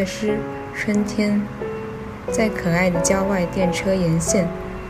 [0.00, 0.38] 的是
[0.74, 1.38] 春天。
[2.32, 4.48] 在可爱的郊外电车沿线，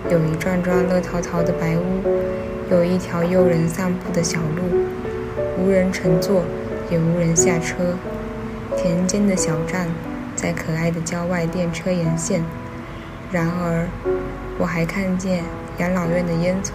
[0.09, 2.00] 有一幢幢乐淘淘的白屋，
[2.71, 4.87] 有一条诱人散步的小路，
[5.59, 6.44] 无人乘坐，
[6.91, 7.97] 也无人下车。
[8.76, 9.88] 田间的小站，
[10.37, 12.44] 在可爱的郊外电车沿线。
[13.32, 13.88] 然而，
[14.59, 15.43] 我还看见
[15.78, 16.70] 养老院的烟囱。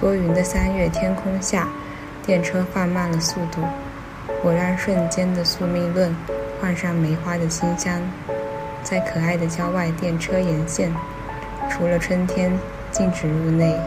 [0.00, 1.66] 多云的三月天空下，
[2.24, 3.60] 电车放慢了速度。
[4.44, 6.14] 我让瞬间的宿命论
[6.64, 8.00] 换上梅花的清香。
[8.82, 10.90] 在可爱的郊外电车沿线，
[11.70, 12.58] 除了春天，
[12.90, 13.78] 禁止入内。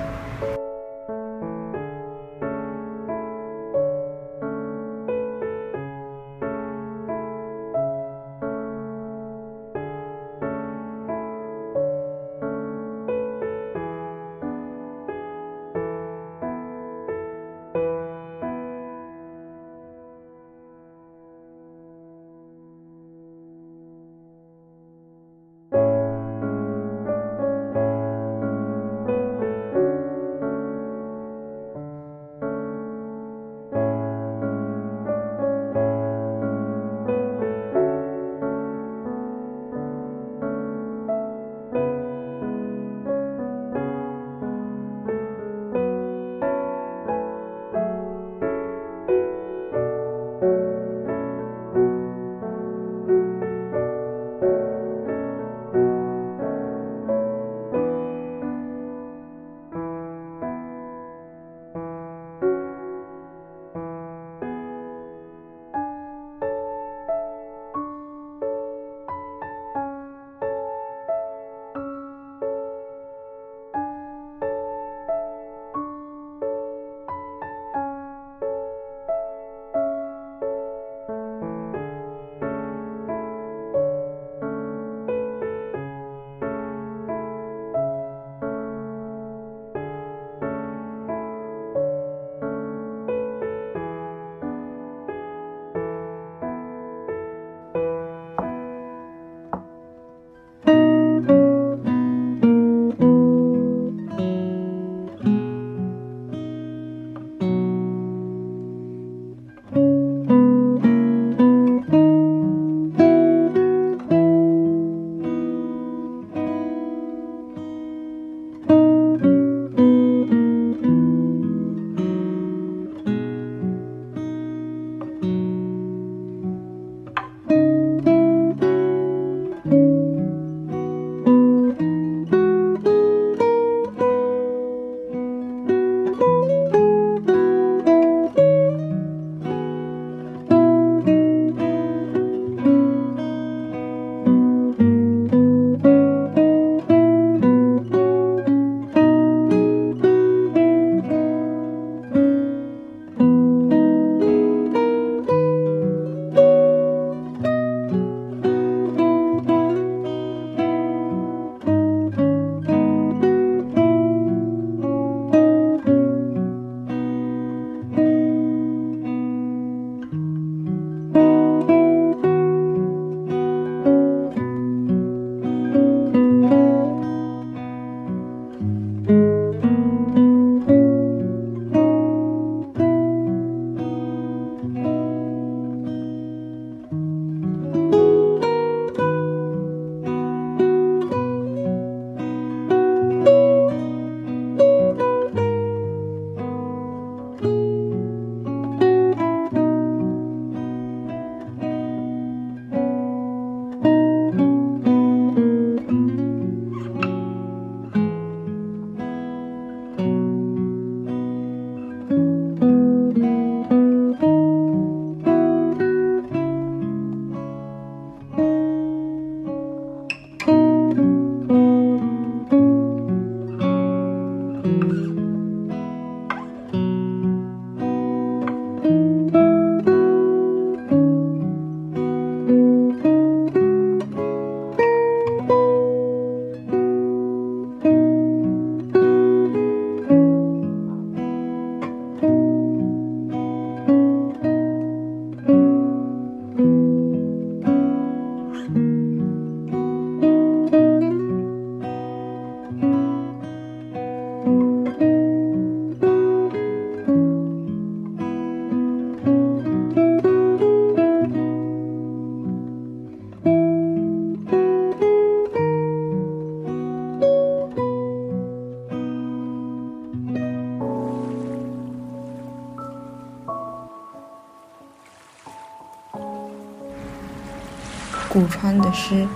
[278.88, 279.28] 的诗，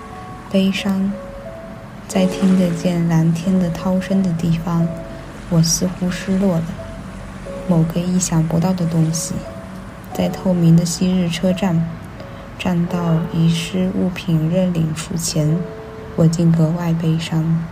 [0.50, 1.12] 悲伤。
[2.08, 4.88] 在听得见蓝天的涛声的地方，
[5.50, 6.64] 我似乎失落了
[7.68, 9.34] 某个意想不到的东西。
[10.14, 11.86] 在透明的昔日车站，
[12.58, 15.58] 站到遗失物品认领处前，
[16.16, 17.66] 我竟格外悲伤。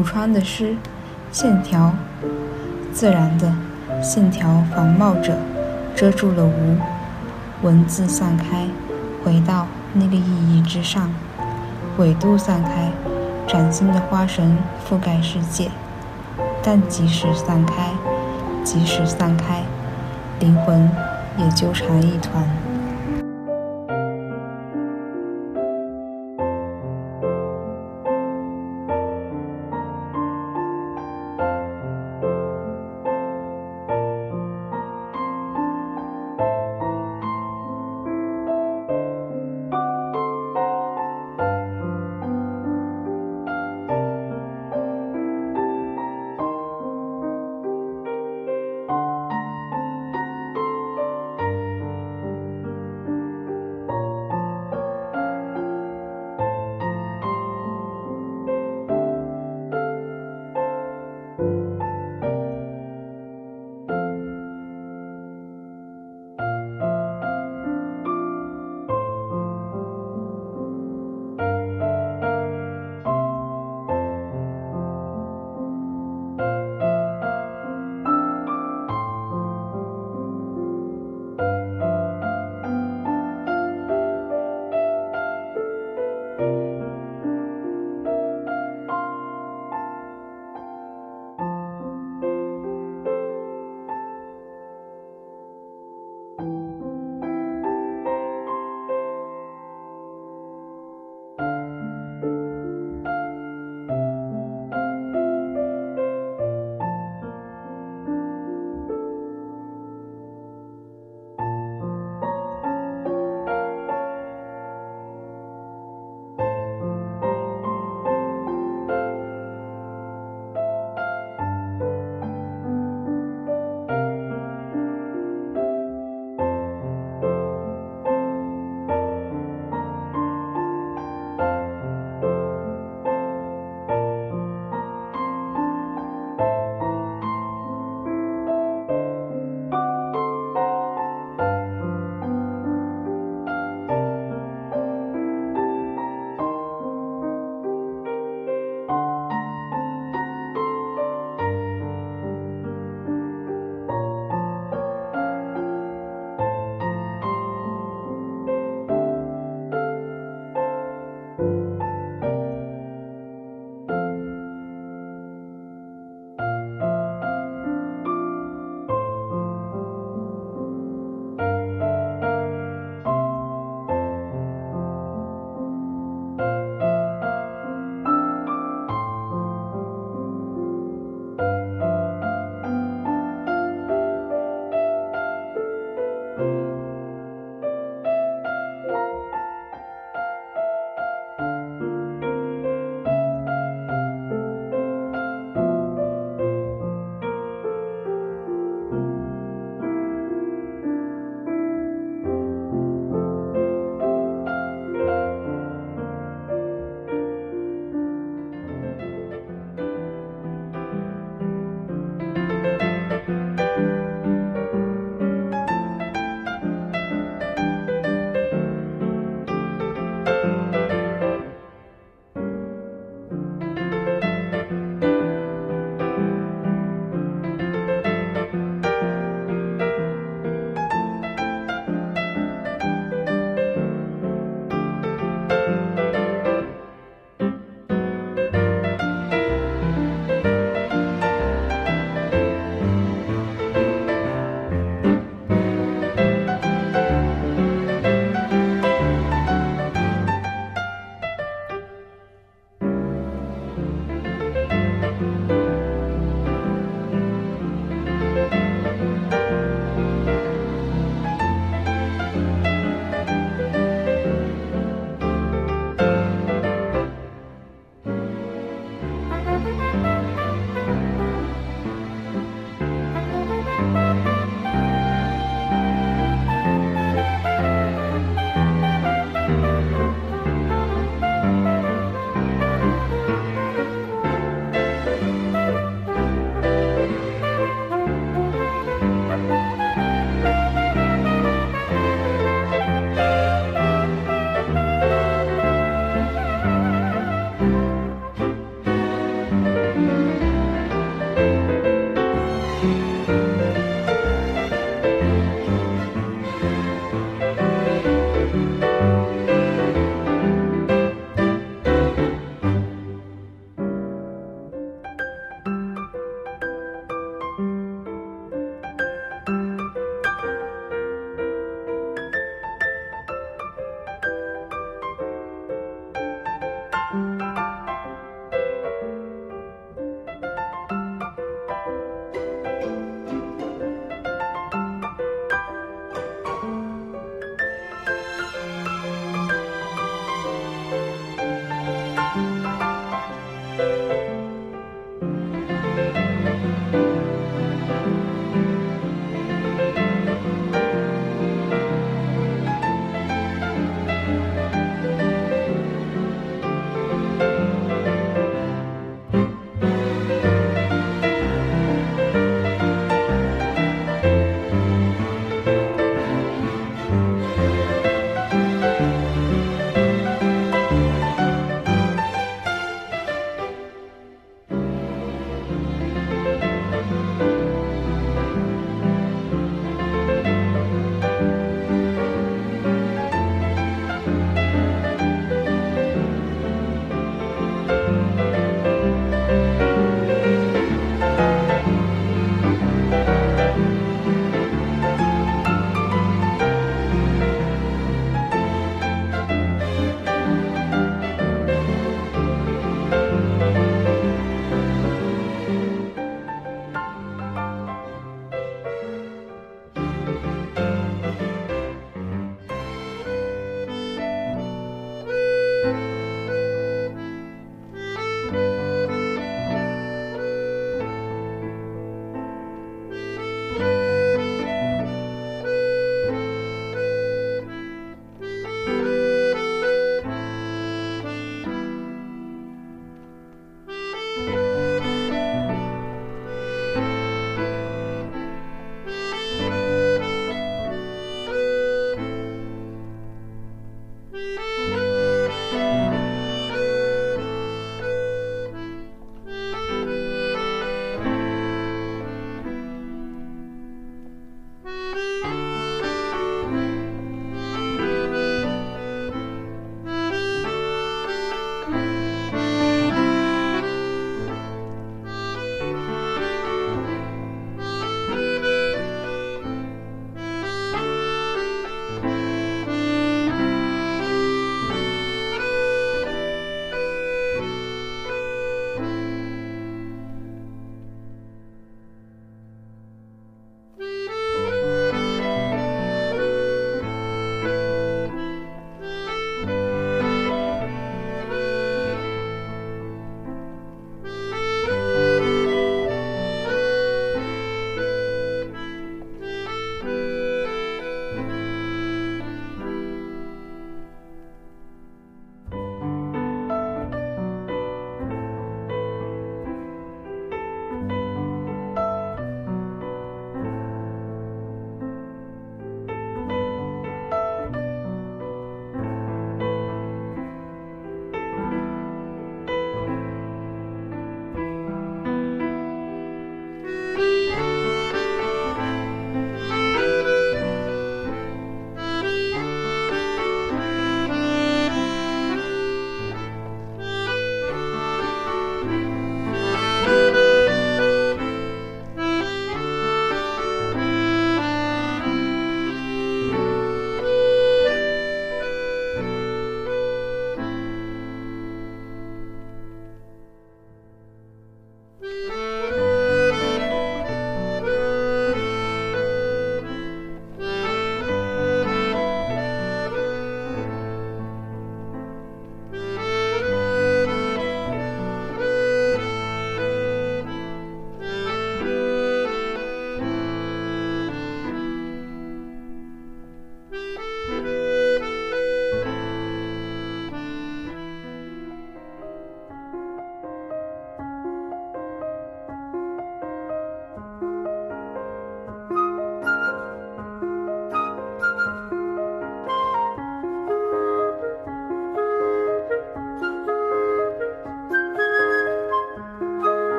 [0.00, 0.74] 古川的诗，
[1.30, 1.92] 线条，
[2.90, 3.52] 自然的
[4.02, 5.36] 线条繁茂着，
[5.94, 6.78] 遮住了无。
[7.60, 8.66] 文字散开，
[9.22, 11.12] 回到那个意义之上，
[11.98, 12.90] 纬度散开，
[13.46, 14.56] 崭新的花神
[14.88, 15.70] 覆盖世界。
[16.62, 17.90] 但即使散开，
[18.64, 19.64] 即使散开，
[20.38, 20.90] 灵魂
[21.36, 22.42] 也纠缠一团。